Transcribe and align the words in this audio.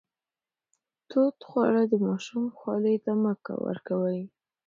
تود 1.09 1.37
خواړه 1.49 1.83
د 1.91 1.93
ماشوم 2.05 2.45
خولې 2.57 2.95
ته 3.05 3.11
مه 3.23 3.33
ورکوئ. 3.67 4.21